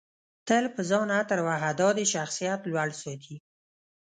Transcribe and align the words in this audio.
تل 0.47 0.65
په 0.75 0.81
ځان 0.89 1.07
عطر 1.19 1.39
وهه 1.47 1.69
دادی 1.81 2.05
شخصیت 2.13 2.61
لوړ 2.71 2.89
ساتي 3.01 3.35